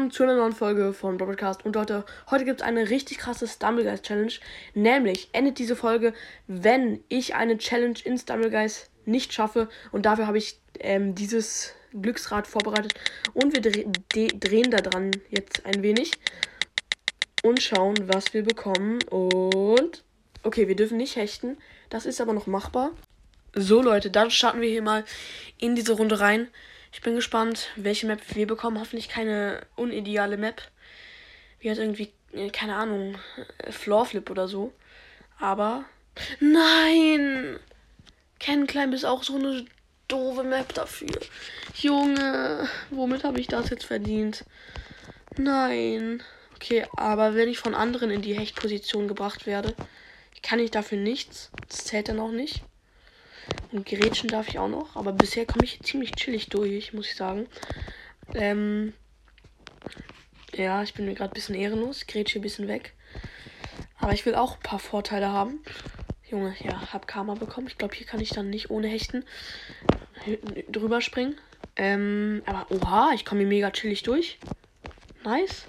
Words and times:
willkommen 0.00 0.12
zu 0.12 0.22
einer 0.22 0.36
neuen 0.36 0.54
Folge 0.54 0.94
von 0.94 1.18
Broadcast. 1.18 1.66
Und 1.66 1.76
Leute, 1.76 2.06
heute 2.30 2.46
gibt 2.46 2.62
es 2.62 2.66
eine 2.66 2.88
richtig 2.88 3.18
krasse 3.18 3.46
Stumbleguys 3.46 4.00
Challenge. 4.00 4.32
Nämlich 4.72 5.28
endet 5.32 5.58
diese 5.58 5.76
Folge, 5.76 6.14
wenn 6.46 7.04
ich 7.10 7.34
eine 7.34 7.58
Challenge 7.58 7.98
in 8.04 8.16
Stumbleguys 8.16 8.88
nicht 9.04 9.34
schaffe. 9.34 9.68
Und 9.92 10.06
dafür 10.06 10.26
habe 10.26 10.38
ich 10.38 10.58
ähm, 10.78 11.14
dieses 11.14 11.74
Glücksrad 11.92 12.46
vorbereitet. 12.46 12.94
Und 13.34 13.52
wir 13.52 13.60
dre 13.60 13.84
drehen 14.28 14.70
da 14.70 14.78
dran 14.78 15.10
jetzt 15.28 15.66
ein 15.66 15.82
wenig. 15.82 16.12
Und 17.42 17.62
schauen, 17.62 17.96
was 18.08 18.32
wir 18.32 18.42
bekommen. 18.42 19.02
Und. 19.10 20.02
Okay, 20.44 20.66
wir 20.66 20.76
dürfen 20.76 20.96
nicht 20.96 21.16
hechten. 21.16 21.58
Das 21.90 22.06
ist 22.06 22.22
aber 22.22 22.32
noch 22.32 22.46
machbar. 22.46 22.92
So, 23.54 23.82
Leute, 23.82 24.10
dann 24.10 24.30
starten 24.30 24.62
wir 24.62 24.70
hier 24.70 24.80
mal 24.80 25.04
in 25.58 25.74
diese 25.74 25.92
Runde 25.92 26.20
rein. 26.20 26.48
Ich 26.92 27.02
bin 27.02 27.14
gespannt, 27.14 27.68
welche 27.76 28.06
Map 28.06 28.20
wir 28.34 28.46
bekommen. 28.46 28.78
Hoffentlich 28.80 29.08
keine 29.08 29.66
unideale 29.76 30.36
Map. 30.36 30.62
Wie 31.60 31.70
hat 31.70 31.78
irgendwie, 31.78 32.12
äh, 32.32 32.50
keine 32.50 32.76
Ahnung, 32.76 33.16
äh, 33.58 33.72
Floorflip 33.72 34.30
oder 34.30 34.48
so. 34.48 34.72
Aber. 35.38 35.84
Nein! 36.40 37.58
Ken 38.38 38.66
Climb 38.66 38.94
ist 38.94 39.04
auch 39.04 39.22
so 39.22 39.36
eine 39.36 39.66
doofe 40.08 40.42
Map 40.42 40.74
dafür. 40.74 41.20
Junge, 41.74 42.68
womit 42.90 43.24
habe 43.24 43.38
ich 43.38 43.46
das 43.46 43.70
jetzt 43.70 43.84
verdient? 43.84 44.44
Nein. 45.36 46.22
Okay, 46.56 46.86
aber 46.96 47.34
wenn 47.34 47.48
ich 47.48 47.58
von 47.58 47.74
anderen 47.74 48.10
in 48.10 48.22
die 48.22 48.38
Hechtposition 48.38 49.08
gebracht 49.08 49.46
werde, 49.46 49.74
kann 50.42 50.58
ich 50.58 50.70
dafür 50.70 50.98
nichts. 50.98 51.50
Das 51.68 51.84
zählt 51.84 52.08
dann 52.08 52.20
auch 52.20 52.32
nicht. 52.32 52.62
Und 53.72 53.86
Gerätschen 53.86 54.28
darf 54.28 54.48
ich 54.48 54.58
auch 54.58 54.68
noch. 54.68 54.96
Aber 54.96 55.12
bisher 55.12 55.46
komme 55.46 55.64
ich 55.64 55.80
ziemlich 55.80 56.12
chillig 56.12 56.48
durch, 56.48 56.92
muss 56.92 57.08
ich 57.08 57.16
sagen. 57.16 57.46
Ähm, 58.34 58.92
ja, 60.54 60.82
ich 60.82 60.94
bin 60.94 61.06
mir 61.06 61.14
gerade 61.14 61.32
ein 61.32 61.34
bisschen 61.34 61.54
ehrenlos. 61.54 62.06
Grätsche 62.06 62.38
ein 62.38 62.42
bisschen 62.42 62.68
weg. 62.68 62.94
Aber 63.98 64.12
ich 64.12 64.26
will 64.26 64.34
auch 64.34 64.56
ein 64.56 64.62
paar 64.62 64.78
Vorteile 64.78 65.28
haben. 65.28 65.60
Junge, 66.28 66.54
ja, 66.60 66.92
hab 66.92 67.06
Karma 67.06 67.34
bekommen. 67.34 67.66
Ich 67.66 67.78
glaube, 67.78 67.94
hier 67.94 68.06
kann 68.06 68.20
ich 68.20 68.30
dann 68.30 68.50
nicht 68.50 68.70
ohne 68.70 68.88
Hechten 68.88 69.24
drüber 70.70 71.00
springen. 71.00 71.36
Ähm, 71.76 72.42
aber 72.46 72.66
oha, 72.70 73.12
ich 73.14 73.24
komme 73.24 73.40
hier 73.40 73.48
mega 73.48 73.70
chillig 73.70 74.02
durch. 74.02 74.38
Nice. 75.24 75.64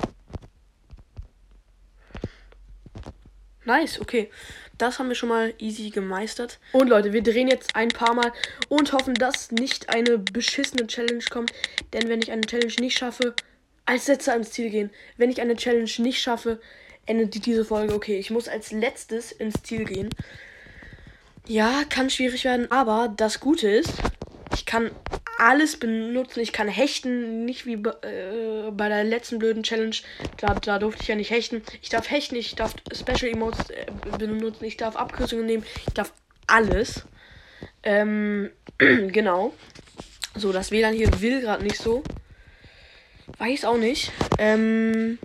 Nice, 3.66 4.00
okay. 4.02 4.30
Das 4.82 4.98
haben 4.98 5.10
wir 5.10 5.16
schon 5.16 5.30
mal 5.30 5.54
easy 5.60 5.92
gemeistert. 5.92 6.58
Und 6.72 6.90
Leute, 6.90 7.14
wir 7.14 7.22
drehen 7.22 7.48
jetzt 7.48 7.76
ein 7.76 7.90
paar 7.90 8.16
Mal 8.16 8.34
und 8.68 8.94
hoffen, 8.94 9.14
dass 9.14 9.52
nicht 9.52 9.90
eine 9.90 10.18
beschissene 10.18 10.88
Challenge 10.88 11.24
kommt. 11.30 11.52
Denn 11.94 12.10
wenn 12.10 12.22
ich 12.22 12.32
eine 12.32 12.42
Challenge 12.42 12.74
nicht 12.80 12.98
schaffe, 12.98 13.36
als 13.86 14.08
letzter 14.08 14.34
ans 14.34 14.52
Ziel 14.52 14.72
gehen. 14.72 14.90
Wenn 15.18 15.30
ich 15.30 15.40
eine 15.40 15.56
Challenge 15.56 15.90
nicht 16.00 16.20
schaffe, 16.20 16.59
endet 17.06 17.46
diese 17.46 17.64
Folge. 17.64 17.94
Okay, 17.94 18.18
ich 18.18 18.32
muss 18.32 18.48
als 18.48 18.72
letztes 18.72 19.32
ins 19.32 19.62
Ziel 19.62 19.86
gehen. 19.86 20.09
Ja, 21.48 21.84
kann 21.88 22.09
schwierig 22.09 22.44
werden, 22.46 22.72
aber 22.72 23.14
das 23.16 23.40
Gute 23.40 23.70
ist, 23.70 23.94
ich 24.56 24.66
kann 24.66 24.90
alles 25.42 25.78
benutzen. 25.78 26.39
Ich 26.39 26.53
kann 26.53 26.67
hechten, 26.67 27.45
nicht 27.45 27.66
wie 27.66 27.73
äh, 27.73 28.70
bei 28.72 28.89
der 28.89 29.03
letzten 29.03 29.39
blöden 29.39 29.64
Challenge. 29.64 29.95
Da, 30.38 30.53
da 30.53 30.78
durfte 30.78 31.02
ich 31.02 31.08
ja 31.08 31.16
nicht 31.16 31.31
hechten. 31.31 31.64
Ich 31.81 31.89
darf 31.89 32.11
hechten, 32.11 32.36
ich 32.36 32.53
darf 32.53 32.75
Special 32.94 33.31
Emotes 33.31 33.72
äh, 33.72 33.88
benutzen, 34.19 34.66
ich 34.66 34.78
darf 34.78 34.95
Abkürzungen 34.95 35.47
nehmen, 35.47 35.66
ich 35.88 35.94
darf 35.95 36.14
alles. 36.45 37.06
Ähm, 37.81 38.52
genau. 38.78 39.53
So, 40.36 40.52
das 40.52 40.69
WLAN 40.69 40.94
hier 40.94 41.09
will 41.22 41.42
gerade 41.42 41.64
nicht 41.64 41.78
so. 41.78 42.03
Weiß 43.40 43.66
auch 43.66 43.78
nicht. 43.78 44.12
Ähm, 44.38 45.18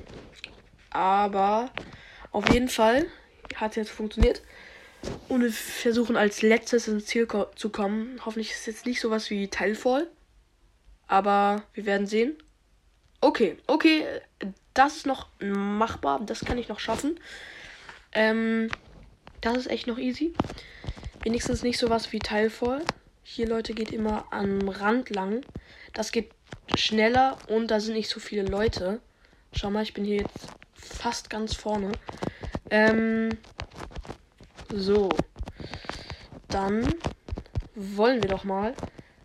aber 0.89 1.71
auf 2.33 2.49
jeden 2.55 2.71
Fall 2.71 3.05
hat 3.55 3.73
es 3.73 3.77
jetzt 3.77 3.91
funktioniert. 3.91 4.41
Und 5.29 5.43
wir 5.43 5.53
versuchen 5.53 6.17
als 6.17 6.43
letztes 6.43 6.89
ins 6.89 7.07
Ziel 7.07 7.27
ko 7.27 7.47
zu 7.57 7.71
kommen. 7.71 8.21
Hoffentlich 8.25 8.51
ist 8.53 8.61
es 8.61 8.67
jetzt 8.67 8.87
nicht 8.87 9.01
sowas 9.01 9.31
wie 9.31 9.49
Teilfall. 9.49 10.09
Aber 11.07 11.63
wir 11.75 11.87
werden 11.87 12.07
sehen. 12.07 12.37
Okay, 13.21 13.57
okay. 13.67 14.05
Das 14.75 14.97
ist 14.97 15.07
noch 15.07 15.29
machbar. 15.41 16.21
Das 16.25 16.45
kann 16.45 16.59
ich 16.59 16.69
noch 16.69 16.81
schaffen. 16.81 17.19
Ähm, 18.13 18.71
das 19.41 19.57
ist 19.57 19.71
echt 19.71 19.87
noch 19.87 19.99
easy. 19.99 20.33
Wenigstens 21.23 21.63
nicht 21.63 21.79
sowas 21.79 22.13
wie 22.13 22.19
Teilfall. 22.19 22.83
Hier, 23.23 23.49
Leute, 23.49 23.75
geht 23.75 23.91
immer 23.91 24.27
am 24.31 24.69
Rand 24.69 25.11
lang. 25.11 25.45
Das 25.93 26.13
geht 26.13 26.31
schneller 26.77 27.39
und 27.49 27.71
da 27.71 27.81
sind 27.81 27.95
nicht 27.95 28.09
so 28.09 28.21
viele 28.21 28.45
Leute. 28.45 29.01
Schau 29.53 29.71
mal, 29.71 29.83
ich 29.83 29.95
bin 29.95 30.05
hier 30.05 30.19
jetzt 30.19 30.49
fast 30.75 31.31
ganz 31.31 31.55
vorne. 31.55 31.93
Ähm, 32.71 33.31
so. 34.73 35.09
Dann 36.49 36.87
wollen 37.75 38.23
wir 38.23 38.31
doch 38.31 38.45
mal 38.45 38.75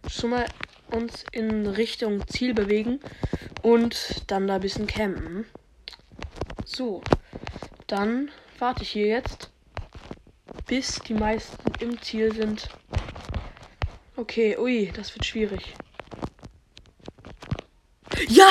schon 0.07 0.31
mal 0.31 0.46
uns 0.91 1.24
in 1.31 1.68
Richtung 1.68 2.28
Ziel 2.28 2.53
bewegen 2.53 3.00
und 3.62 4.24
dann 4.28 4.47
da 4.47 4.56
ein 4.56 4.62
bisschen 4.62 4.88
campen. 4.88 5.46
So. 6.66 7.02
Dann 7.88 8.29
warte 8.59 8.84
ich 8.84 8.91
hier 8.91 9.07
jetzt, 9.07 9.52
bis 10.68 11.00
die 11.00 11.13
meisten 11.13 11.72
im 11.79 12.02
Ziel 12.02 12.34
sind. 12.34 12.69
Okay, 14.16 14.58
ui, 14.58 14.91
das 14.94 15.13
wird 15.16 15.25
schwierig. 15.25 15.73
Ja! 18.28 18.50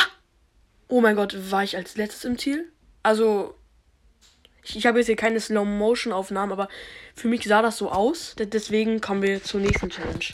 Oh 0.89 1.01
mein 1.01 1.17
Gott, 1.17 1.37
war 1.51 1.63
ich 1.63 1.77
als 1.77 1.97
letztes 1.97 2.25
im 2.25 2.37
Ziel? 2.37 2.73
Also, 3.03 3.55
ich, 4.63 4.77
ich 4.77 4.87
habe 4.87 4.99
jetzt 4.99 5.07
hier 5.07 5.17
keine 5.17 5.41
Slow-Motion-Aufnahmen, 5.41 6.53
aber 6.53 6.69
für 7.15 7.29
mich 7.29 7.45
sah 7.45 7.63
das 7.63 7.79
so 7.79 7.91
aus. 7.91 8.35
Deswegen 8.39 9.01
kommen 9.01 9.23
wir 9.23 9.43
zur 9.43 9.61
nächsten 9.61 9.91
Challenge. 9.91 10.25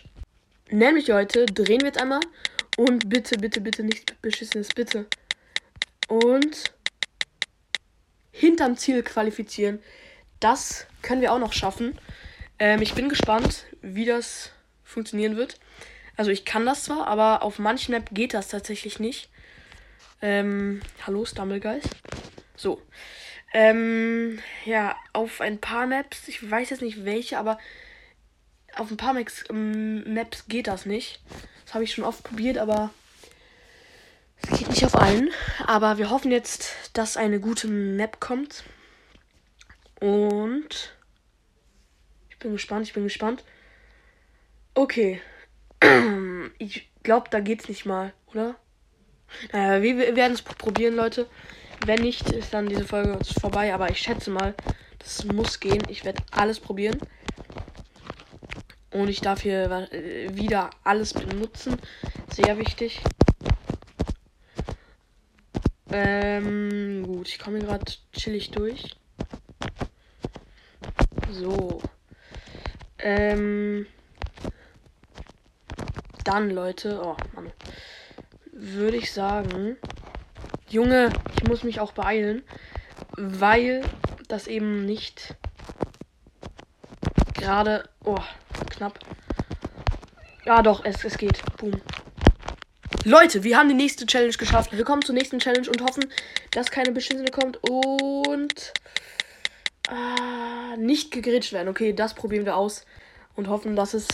Nämlich, 0.71 1.07
Leute, 1.07 1.47
drehen 1.47 1.81
wir 1.81 1.89
jetzt 1.89 2.01
einmal. 2.01 2.21
Und 2.77 3.09
bitte, 3.09 3.39
bitte, 3.39 3.61
bitte 3.61 3.83
nicht 3.83 4.21
beschissenes, 4.21 4.69
bitte. 4.69 5.07
Und 6.09 6.73
hinterm 8.33 8.77
Ziel 8.77 9.03
qualifizieren. 9.03 9.81
Das 10.41 10.87
können 11.03 11.23
wir 11.23 11.33
auch 11.33 11.39
noch 11.39 11.53
schaffen. 11.53 11.99
Ähm, 12.59 12.83
ich 12.83 12.95
bin 12.95 13.09
gespannt, 13.09 13.65
wie 13.81 14.05
das 14.05 14.51
funktionieren 14.85 15.37
wird. 15.37 15.59
Also 16.17 16.31
ich 16.31 16.45
kann 16.45 16.67
das 16.67 16.85
zwar, 16.85 17.07
aber 17.07 17.43
auf 17.43 17.59
manchen 17.59 17.93
Map 17.93 18.09
geht 18.13 18.35
das 18.35 18.49
tatsächlich 18.49 18.99
nicht. 18.99 19.31
Ähm, 20.21 20.81
hallo 21.07 21.25
Stumblegeist. 21.25 21.89
So. 22.57 22.81
Ähm, 23.59 24.39
ja, 24.67 24.97
auf 25.15 25.41
ein 25.41 25.59
paar 25.59 25.87
Maps, 25.87 26.29
ich 26.29 26.51
weiß 26.51 26.69
jetzt 26.69 26.83
nicht 26.83 27.07
welche, 27.07 27.39
aber 27.39 27.57
auf 28.75 28.91
ein 28.91 28.99
paar 28.99 29.15
Maps, 29.15 29.45
ähm, 29.49 30.13
Maps 30.13 30.47
geht 30.47 30.67
das 30.67 30.85
nicht. 30.85 31.23
Das 31.65 31.73
habe 31.73 31.83
ich 31.83 31.95
schon 31.95 32.05
oft 32.05 32.23
probiert, 32.23 32.59
aber 32.59 32.91
es 34.43 34.59
geht 34.59 34.69
nicht 34.69 34.85
auf 34.85 34.95
allen. 34.95 35.31
Aber 35.67 35.97
wir 35.97 36.11
hoffen 36.11 36.31
jetzt, 36.31 36.91
dass 36.93 37.17
eine 37.17 37.41
gute 37.41 37.67
Map 37.67 38.21
kommt. 38.21 38.65
Und 40.01 40.95
ich 42.29 42.39
bin 42.39 42.53
gespannt, 42.53 42.87
ich 42.87 42.93
bin 42.93 43.05
gespannt. 43.05 43.43
Okay. 44.75 45.23
Ich 46.59 46.91
glaube, 47.03 47.31
da 47.31 47.41
geht's 47.41 47.69
nicht 47.69 47.87
mal, 47.87 48.13
oder? 48.27 48.57
Naja, 49.53 49.83
wir 49.83 50.17
werden 50.17 50.33
es 50.33 50.43
probieren, 50.43 50.97
Leute. 50.97 51.27
Wenn 51.85 52.01
nicht, 52.01 52.31
ist 52.31 52.55
dann 52.55 52.69
diese 52.69 52.85
Folge 52.85 53.19
vorbei. 53.41 53.75
Aber 53.75 53.91
ich 53.91 53.99
schätze 53.99 54.31
mal, 54.31 54.55
das 54.99 55.25
muss 55.25 55.61
gehen. 55.61 55.83
Ich 55.89 56.05
werde 56.05 56.23
alles 56.31 56.61
probieren. 56.61 56.99
Und 58.91 59.09
ich 59.09 59.21
darf 59.21 59.43
hier 59.43 59.89
wieder 60.33 60.71
alles 60.85 61.13
benutzen. 61.13 61.77
Sehr 62.31 62.59
wichtig. 62.59 63.03
Ähm, 65.91 67.05
gut, 67.07 67.29
ich 67.29 67.39
komme 67.39 67.59
gerade 67.59 67.85
chillig 68.13 68.51
durch. 68.51 68.97
So. 71.31 71.81
Ähm. 72.99 73.87
Dann, 76.25 76.51
Leute. 76.51 77.01
Oh, 77.05 77.17
Mann. 77.35 77.53
Würde 78.59 78.97
ich 78.97 79.13
sagen. 79.13 79.77
Junge, 80.71 81.11
ich 81.37 81.47
muss 81.47 81.63
mich 81.63 81.79
auch 81.79 81.93
beeilen, 81.93 82.43
weil 83.17 83.83
das 84.29 84.47
eben 84.47 84.87
nicht 84.87 85.35
gerade. 87.35 87.87
Oh, 88.03 88.17
knapp. 88.71 88.99
Ja, 90.47 90.63
doch, 90.63 90.87
es, 90.87 91.05
es 91.05 91.19
geht. 91.19 91.43
Boom. 91.59 91.83
Leute, 93.05 93.45
wir 93.45 93.59
haben 93.59 93.69
die 93.69 93.75
nächste 93.75 94.07
Challenge 94.07 94.33
geschafft. 94.33 94.75
Wir 94.75 94.85
kommen 94.85 95.03
zur 95.03 95.15
nächsten 95.15 95.39
Challenge 95.39 95.69
und 95.69 95.83
hoffen, 95.83 96.11
dass 96.53 96.71
keine 96.71 96.93
beschissene 96.93 97.31
kommt 97.31 97.59
und 97.63 98.73
äh, 99.91 100.77
nicht 100.79 101.11
gegrätscht 101.11 101.53
werden. 101.53 101.69
Okay, 101.69 101.93
das 101.93 102.15
probieren 102.15 102.47
wir 102.47 102.57
aus 102.57 102.87
und 103.35 103.49
hoffen, 103.49 103.77
dass 103.77 103.93
es 103.93 104.09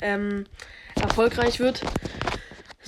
ähm, 0.00 0.46
erfolgreich 0.94 1.58
wird. 1.58 1.82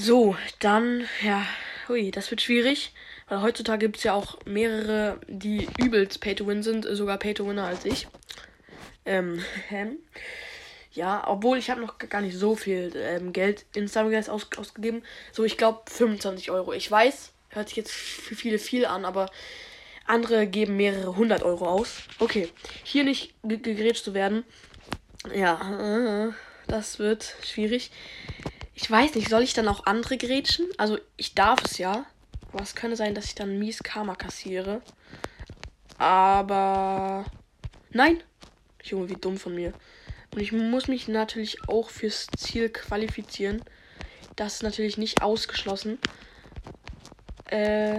So, 0.03 0.35
dann, 0.61 1.07
ja, 1.23 1.45
hui, 1.87 2.11
das 2.11 2.31
wird 2.31 2.41
schwierig 2.41 2.95
Weil 3.29 3.43
heutzutage 3.43 3.85
gibt 3.85 3.99
es 3.99 4.05
ja 4.05 4.15
auch 4.15 4.39
mehrere, 4.47 5.21
die 5.29 5.69
übelst 5.79 6.23
Pay 6.23 6.37
to 6.37 6.47
Win 6.47 6.63
sind, 6.63 6.87
sogar 6.91 7.19
Pay 7.19 7.35
to 7.35 7.47
Winner 7.47 7.67
als 7.67 7.85
ich. 7.85 8.09
Ähm, 9.05 9.45
ja, 10.93 11.29
obwohl 11.29 11.59
ich 11.59 11.69
habe 11.69 11.83
noch 11.83 11.99
gar 11.99 12.23
nicht 12.23 12.35
so 12.35 12.57
viel 12.57 12.93
ähm, 12.97 13.35
Geld 13.35 13.67
in 13.75 13.89
Summerguys 13.89 14.31
aus 14.31 14.49
ausgegeben. 14.57 15.03
So, 15.33 15.45
ich 15.45 15.59
glaube 15.59 15.83
25 15.91 16.51
Euro. 16.51 16.73
Ich 16.73 16.91
weiß, 16.91 17.33
hört 17.51 17.69
sich 17.69 17.77
jetzt 17.77 17.93
für 17.93 18.35
viele 18.35 18.59
viel 18.59 18.87
an, 18.87 19.05
aber 19.05 19.31
andere 20.07 20.47
geben 20.47 20.79
mehrere 20.79 21.15
hundert 21.15 21.43
Euro 21.43 21.69
aus. 21.69 22.05
Okay, 22.21 22.49
hier 22.85 23.05
nicht 23.05 23.35
gegrätscht 23.43 24.05
zu 24.05 24.15
werden. 24.15 24.45
Ja, 25.35 26.29
äh, 26.29 26.33
das 26.69 26.99
wird 26.99 27.35
schwierig. 27.45 27.91
Ich 28.83 28.91
weiß 28.91 29.15
nicht, 29.15 29.29
soll 29.29 29.43
ich 29.43 29.53
dann 29.53 29.69
auch 29.69 29.85
andere 29.85 30.17
grätschen? 30.17 30.67
Also, 30.79 30.99
ich 31.19 31.35
darf 31.35 31.63
es 31.65 31.77
ja. 31.77 32.07
Aber 32.51 32.63
es 32.63 32.75
könnte 32.75 32.97
sein, 32.97 33.15
dass 33.15 33.27
ich 33.27 33.35
dann 33.35 33.59
mies 33.59 33.83
Karma 33.83 34.15
kassiere. 34.15 34.81
Aber. 35.99 37.27
Nein! 37.91 38.23
Junge, 38.83 39.11
wie 39.11 39.17
dumm 39.17 39.37
von 39.37 39.55
mir. 39.55 39.75
Und 40.33 40.41
ich 40.41 40.53
muss 40.53 40.89
mich 40.89 41.09
natürlich 41.09 41.69
auch 41.69 41.91
fürs 41.91 42.29
Ziel 42.39 42.71
qualifizieren. 42.71 43.63
Das 44.37 44.55
ist 44.55 44.63
natürlich 44.63 44.97
nicht 44.97 45.23
ausgeschlossen. 45.23 45.99
Äh, 47.51 47.99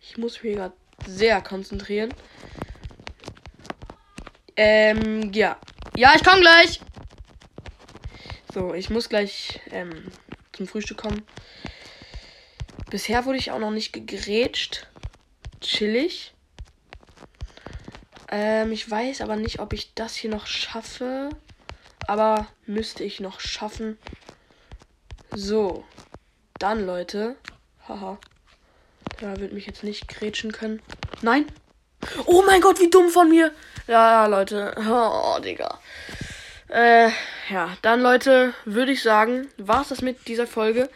ich 0.00 0.16
muss 0.16 0.42
mich 0.42 0.56
gerade 0.56 0.74
sehr 1.06 1.42
konzentrieren. 1.42 2.14
Ähm, 4.56 5.32
ja. 5.34 5.60
Ja, 5.94 6.14
ich 6.16 6.24
komme 6.24 6.40
gleich. 6.40 6.80
So, 8.56 8.72
ich 8.72 8.88
muss 8.88 9.10
gleich 9.10 9.60
ähm, 9.70 9.90
zum 10.54 10.66
Frühstück 10.66 10.96
kommen. 10.96 11.26
Bisher 12.88 13.26
wurde 13.26 13.36
ich 13.36 13.50
auch 13.50 13.58
noch 13.58 13.70
nicht 13.70 13.92
gegrätscht. 13.92 14.86
Chillig. 15.60 16.32
Ähm, 18.30 18.72
ich 18.72 18.90
weiß 18.90 19.20
aber 19.20 19.36
nicht, 19.36 19.58
ob 19.58 19.74
ich 19.74 19.92
das 19.92 20.16
hier 20.16 20.30
noch 20.30 20.46
schaffe. 20.46 21.28
Aber 22.06 22.46
müsste 22.64 23.04
ich 23.04 23.20
noch 23.20 23.40
schaffen. 23.40 23.98
So. 25.34 25.84
Dann, 26.58 26.86
Leute. 26.86 27.36
Haha. 27.86 28.16
Da 29.20 29.38
wird 29.38 29.52
mich 29.52 29.66
jetzt 29.66 29.84
nicht 29.84 30.08
grätschen 30.08 30.52
können. 30.52 30.80
Nein. 31.20 31.44
Oh 32.24 32.42
mein 32.46 32.62
Gott, 32.62 32.80
wie 32.80 32.88
dumm 32.88 33.10
von 33.10 33.28
mir. 33.28 33.52
Ja, 33.86 34.24
Leute. 34.24 34.74
Oh, 34.88 35.38
Digga. 35.40 35.78
Äh, 36.68 37.10
ja, 37.50 37.76
dann, 37.82 38.00
Leute, 38.00 38.52
würde 38.64 38.92
ich 38.92 39.02
sagen, 39.02 39.48
war 39.56 39.82
es 39.82 39.88
das 39.88 40.02
mit 40.02 40.26
dieser 40.28 40.46
Folge. 40.46 40.88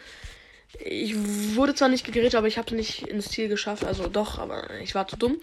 Ich 0.83 1.15
wurde 1.55 1.75
zwar 1.75 1.89
nicht 1.89 2.05
gegrätscht, 2.05 2.35
aber 2.35 2.47
ich 2.47 2.57
habe 2.57 2.67
es 2.69 2.73
nicht 2.73 3.07
ins 3.07 3.29
Ziel 3.29 3.47
geschafft. 3.47 3.85
Also 3.85 4.07
doch, 4.07 4.39
aber 4.39 4.69
ich 4.81 4.95
war 4.95 5.07
zu 5.07 5.17
dumm. 5.17 5.37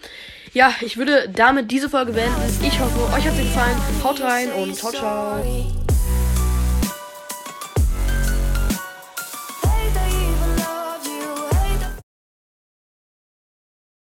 Ja, 0.53 0.73
ich 0.81 0.97
würde 0.97 1.29
damit 1.29 1.71
diese 1.71 1.89
Folge 1.89 2.13
beenden. 2.13 2.35
Ich 2.63 2.79
hoffe, 2.79 3.13
euch 3.15 3.25
hat 3.25 3.33
es 3.33 3.39
gefallen. 3.39 3.77
Haut 4.03 4.21
rein 4.21 4.51
und 4.51 4.75
ciao, 4.75 4.91
ciao. 4.91 5.78